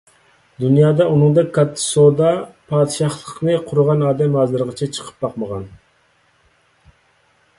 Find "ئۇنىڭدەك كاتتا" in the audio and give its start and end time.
1.09-1.81